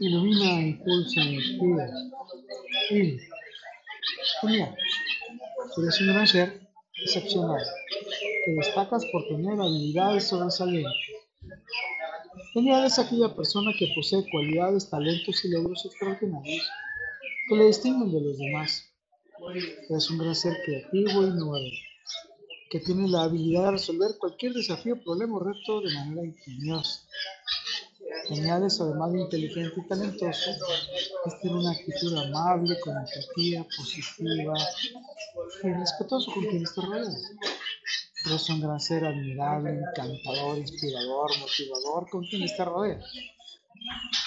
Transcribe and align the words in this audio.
ilumina, 0.00 0.60
impulsa, 0.62 1.20
inspira. 1.20 1.86
Y, 2.90 3.18
genial. 4.40 4.74
Eres 5.76 6.00
un 6.00 6.06
gran 6.08 6.26
ser 6.26 6.60
excepcional. 7.04 7.62
Te 8.44 8.52
destacas 8.52 9.04
por 9.12 9.28
tener 9.28 9.60
habilidades 9.60 10.28
sobresalientes. 10.28 10.92
Genial 12.54 12.84
es 12.86 12.98
aquella 12.98 13.34
persona 13.36 13.70
que 13.78 13.92
posee 13.94 14.28
cualidades, 14.32 14.90
talentos 14.90 15.44
y 15.44 15.50
logros 15.50 15.84
extraordinarios 15.84 16.68
que 17.48 17.56
le 17.56 17.66
distinguen 17.66 18.12
de 18.12 18.20
los 18.20 18.38
demás. 18.38 18.92
Eres 19.88 20.10
un 20.10 20.18
gran 20.18 20.34
ser 20.34 20.56
creativo 20.64 21.22
e 21.22 21.28
innovador, 21.28 21.72
que 22.70 22.80
tiene 22.80 23.08
la 23.08 23.24
habilidad 23.24 23.66
de 23.66 23.70
resolver 23.72 24.10
cualquier 24.18 24.52
desafío, 24.52 25.02
problema 25.02 25.36
o 25.36 25.40
reto 25.40 25.80
de 25.80 25.94
manera 25.94 26.24
ingeniosa. 26.24 27.06
Geniales, 28.30 28.80
además 28.80 29.12
de 29.12 29.22
inteligente 29.22 29.74
y 29.76 29.88
talentoso, 29.88 30.50
es 31.26 31.40
tener 31.40 31.56
una 31.56 31.72
actitud 31.72 32.16
amable, 32.16 32.78
comunicativa, 32.78 33.66
positiva 33.76 34.54
y 35.64 35.72
respetuoso 35.72 36.30
con 36.32 36.44
quienes 36.44 36.72
te 36.72 36.80
rodean. 36.80 37.12
Eres 38.26 38.48
un 38.50 38.60
gran 38.60 38.78
ser 38.78 39.04
admirable, 39.04 39.70
encantador, 39.70 40.58
inspirador, 40.58 41.30
motivador 41.40 42.08
con 42.08 42.24
quienes 42.24 42.56
te 42.56 42.64
rodean. 42.64 43.02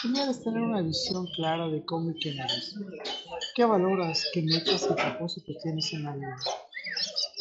Genial 0.02 0.31
es 0.31 0.44
tener 0.44 0.61
una 0.61 0.81
visión 0.81 1.25
clara 1.27 1.70
de 1.70 1.85
cómo 1.85 2.11
y 2.11 2.16
quién 2.16 2.39
eres. 2.39 2.75
¿Qué 3.55 3.63
valoras, 3.63 4.25
qué 4.33 4.41
metas 4.41 4.85
y 4.91 4.94
propósitos 4.95 5.55
tienes 5.63 5.94
en 5.94 6.03
la 6.03 6.13
vida? 6.13 6.35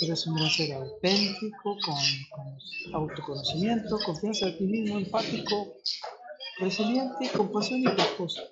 Eres 0.01 0.27
un 0.29 0.37
gran 0.37 0.49
ser 0.49 0.75
auténtico, 0.75 1.77
con, 1.85 2.95
autoconocimiento, 2.95 3.99
confianza 4.05 4.47
de 4.47 4.53
ti 4.53 4.65
mismo, 4.65 4.99
empático, 4.99 5.75
resiliente, 6.63 7.31
compasión 7.37 7.81
y 7.81 7.85
propósito. 7.85 8.49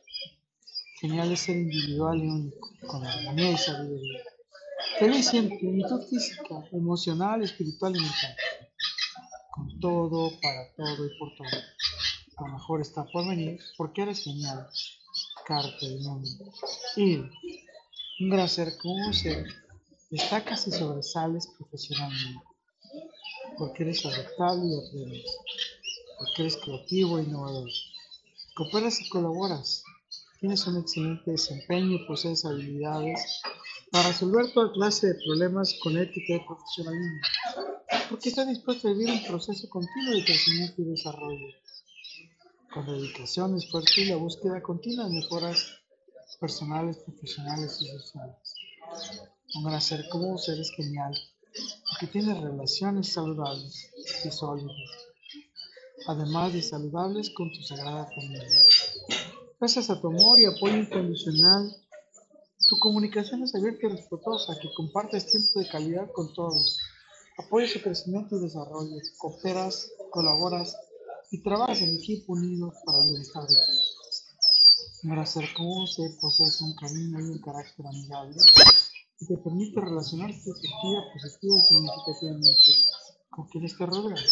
Genial 1.00 1.32
es 1.32 1.40
ser 1.40 1.56
individual 1.56 2.18
y 2.18 2.28
único, 2.28 2.68
con 2.86 3.06
armonía 3.06 3.52
y 3.52 3.56
sabiduría. 3.56 4.20
Feliz 4.98 5.32
en 5.34 5.48
plenitud 5.48 6.02
física, 6.08 6.62
emocional, 6.72 7.42
espiritual 7.42 7.96
y 7.96 8.00
mental. 8.00 8.36
Con 9.50 9.80
todo, 9.80 10.30
para 10.42 10.72
todo 10.76 11.06
y 11.06 11.18
por 11.18 11.34
todo. 11.36 11.60
Lo 12.40 12.52
mejor 12.52 12.80
está 12.80 13.04
por 13.04 13.26
venir 13.26 13.60
porque 13.76 14.02
eres 14.02 14.24
genial. 14.24 14.68
Del 15.80 15.98
mundo. 16.02 16.28
Y 16.94 17.16
un 17.16 18.30
gran 18.30 18.48
ser 18.48 18.78
como 18.80 19.12
ser, 19.12 19.44
destacas 20.08 20.68
y 20.68 20.70
sobresales 20.70 21.48
profesionalmente. 21.58 22.44
Porque 23.58 23.82
eres 23.82 24.06
adaptable 24.06 24.66
y 24.66 24.78
aprendes. 24.78 25.36
Porque 26.18 26.42
eres 26.42 26.56
creativo 26.58 27.18
e 27.18 27.24
innovador. 27.24 27.68
Cooperas 28.60 29.00
y 29.00 29.08
colaboras. 29.08 29.82
Tienes 30.38 30.66
un 30.66 30.76
excelente 30.76 31.30
desempeño 31.30 31.96
y 31.96 32.06
posees 32.06 32.44
habilidades 32.44 33.40
para 33.90 34.08
resolver 34.08 34.52
toda 34.52 34.70
clase 34.74 35.06
de 35.06 35.14
problemas 35.14 35.74
con 35.82 35.96
ética 35.96 36.34
y 36.34 36.46
profesionalismo, 36.46 37.20
porque 38.10 38.28
está 38.28 38.44
dispuesto 38.44 38.88
a 38.88 38.92
vivir 38.92 39.12
un 39.12 39.24
proceso 39.24 39.66
continuo 39.70 40.12
de 40.12 40.26
crecimiento 40.26 40.82
y 40.82 40.90
desarrollo, 40.90 41.46
con 42.74 42.84
dedicación, 42.84 43.56
esfuerzo 43.56 43.98
y 44.02 44.04
la 44.04 44.16
búsqueda 44.16 44.60
continua 44.60 45.06
de 45.06 45.14
mejoras 45.14 45.80
personales, 46.38 46.98
profesionales 46.98 47.78
y 47.80 47.88
sociales. 47.88 48.54
Un 49.54 49.64
gran 49.64 49.80
ser 49.80 50.06
como 50.10 50.36
ser 50.36 50.60
es 50.60 50.70
genial, 50.72 51.18
porque 51.88 52.08
tiene 52.08 52.38
relaciones 52.38 53.10
saludables 53.10 53.90
y 54.22 54.30
sólidas, 54.30 55.09
además 56.06 56.52
de 56.52 56.62
saludables 56.62 57.30
con 57.30 57.50
tu 57.52 57.62
sagrada 57.62 58.06
familia. 58.06 58.48
Gracias 59.58 59.90
a 59.90 60.00
tu 60.00 60.08
amor 60.08 60.40
y 60.40 60.46
apoyo 60.46 60.76
incondicional, 60.76 61.70
tu 62.68 62.78
comunicación 62.78 63.42
es 63.42 63.54
abierta 63.54 63.86
y 63.86 63.90
respetuosa, 63.90 64.56
que 64.60 64.72
compartes 64.76 65.26
tiempo 65.26 65.58
de 65.58 65.68
calidad 65.68 66.10
con 66.12 66.32
todos, 66.34 66.78
apoyas 67.36 67.72
su 67.72 67.82
crecimiento 67.82 68.36
y 68.36 68.42
desarrollo, 68.42 68.96
cooperas, 69.18 69.90
colaboras 70.10 70.76
y 71.30 71.42
trabajas 71.42 71.82
en 71.82 71.96
equipo 71.96 72.34
unido 72.34 72.72
para 72.84 72.98
el 73.00 73.08
bienestar 73.10 73.42
de 73.42 73.54
todos. 73.54 73.96
Para 75.02 75.26
ser 75.26 75.44
como 75.56 75.86
se 75.86 76.16
posees 76.20 76.60
un 76.60 76.74
camino 76.76 77.20
y 77.20 77.24
un 77.24 77.40
carácter 77.40 77.86
amigable 77.86 78.36
y 79.20 79.26
te 79.26 79.36
permite 79.38 79.80
relacionarte 79.80 80.38
efectiva, 80.38 81.04
positiva 81.12 81.56
y 81.58 81.62
significativamente 81.62 82.70
con 83.30 83.48
quienes 83.48 83.76
te 83.76 83.86
rodean, 83.86 84.24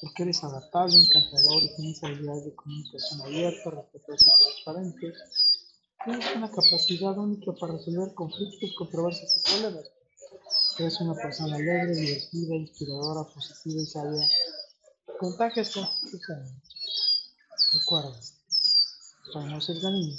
porque 0.00 0.22
eres 0.22 0.42
adaptable, 0.42 0.96
encantador 0.96 1.62
y 1.62 1.76
tienes 1.76 2.02
habilidades 2.02 2.44
de 2.44 2.54
comunicación 2.54 3.20
abierta, 3.22 3.70
respetuosa 3.70 4.26
y 4.26 4.42
transparente 4.44 5.12
Tienes 6.02 6.34
una 6.34 6.50
capacidad 6.50 7.18
única 7.18 7.52
para 7.52 7.74
resolver 7.74 8.14
conflictos, 8.14 8.70
controversias 8.78 9.36
y 9.36 9.50
problemas. 9.50 9.84
Eres 10.78 11.00
una 11.02 11.14
persona 11.14 11.56
alegre, 11.56 11.94
divertida, 11.94 12.54
inspiradora, 12.54 13.28
positiva 13.34 13.82
y 13.82 13.86
sabia. 13.86 14.26
Contagias 15.18 15.74
con 15.74 15.86
tus 16.10 16.22
Recuerda, 17.74 18.18
somos 19.30 19.68
el. 19.68 20.18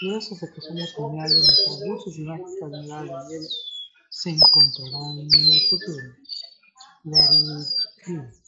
Y 0.00 0.10
gracias 0.12 0.44
a 0.44 0.52
que 0.52 0.60
somos 0.60 0.94
geniales, 0.94 1.34
nuestras 1.34 1.80
dulces 1.80 2.18
y 2.18 2.22
mágicas 2.22 2.70
de 2.70 3.36
él 3.36 3.48
se 4.10 4.30
encontrarán 4.30 5.18
en 5.18 5.34
el 5.34 5.68
futuro. 5.68 6.14
Let 7.04 7.24
it 8.06 8.47